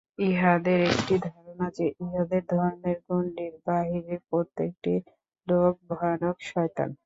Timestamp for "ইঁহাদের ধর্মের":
2.03-2.97